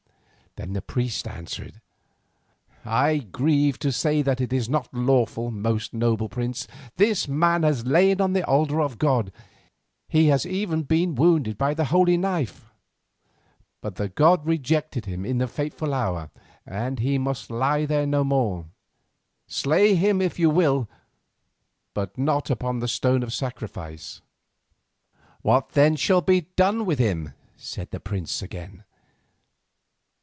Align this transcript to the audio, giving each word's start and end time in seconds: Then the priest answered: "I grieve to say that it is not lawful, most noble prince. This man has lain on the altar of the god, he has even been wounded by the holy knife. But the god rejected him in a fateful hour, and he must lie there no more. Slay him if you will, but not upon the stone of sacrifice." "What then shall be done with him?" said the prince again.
Then 0.57 0.73
the 0.73 0.81
priest 0.81 1.29
answered: 1.29 1.79
"I 2.83 3.19
grieve 3.19 3.79
to 3.79 3.89
say 3.89 4.21
that 4.21 4.41
it 4.41 4.51
is 4.51 4.67
not 4.67 4.93
lawful, 4.93 5.49
most 5.49 5.93
noble 5.93 6.27
prince. 6.27 6.67
This 6.97 7.25
man 7.25 7.63
has 7.63 7.85
lain 7.85 8.19
on 8.19 8.33
the 8.33 8.43
altar 8.45 8.81
of 8.81 8.91
the 8.91 8.97
god, 8.97 9.31
he 10.09 10.27
has 10.27 10.45
even 10.45 10.83
been 10.83 11.15
wounded 11.15 11.57
by 11.57 11.73
the 11.73 11.85
holy 11.85 12.17
knife. 12.17 12.69
But 13.79 13.95
the 13.95 14.09
god 14.09 14.45
rejected 14.45 15.05
him 15.05 15.25
in 15.25 15.39
a 15.39 15.47
fateful 15.47 15.93
hour, 15.93 16.31
and 16.65 16.99
he 16.99 17.17
must 17.17 17.49
lie 17.49 17.85
there 17.85 18.05
no 18.05 18.25
more. 18.25 18.65
Slay 19.47 19.95
him 19.95 20.19
if 20.21 20.37
you 20.37 20.49
will, 20.49 20.89
but 21.93 22.17
not 22.17 22.49
upon 22.49 22.79
the 22.79 22.89
stone 22.89 23.23
of 23.23 23.31
sacrifice." 23.31 24.19
"What 25.43 25.69
then 25.69 25.95
shall 25.95 26.21
be 26.21 26.41
done 26.57 26.85
with 26.85 26.99
him?" 26.99 27.35
said 27.55 27.91
the 27.91 28.01
prince 28.01 28.41
again. 28.41 28.83